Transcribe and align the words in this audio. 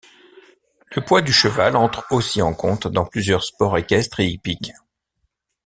Le 0.95 1.05
poids 1.05 1.21
du 1.21 1.31
cheval 1.31 1.75
entre 1.75 2.07
aussi 2.09 2.41
en 2.41 2.55
compte 2.55 2.87
dans 2.87 3.05
plusieurs 3.05 3.43
sports 3.43 3.77
équestres 3.77 4.19
et 4.21 4.25
hippiques. 4.25 4.71